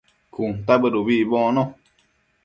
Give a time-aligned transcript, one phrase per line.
[0.33, 1.63] cuntabëd ubi icbocno